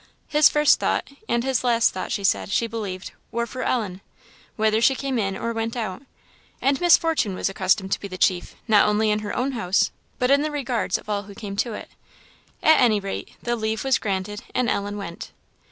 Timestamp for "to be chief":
7.91-8.55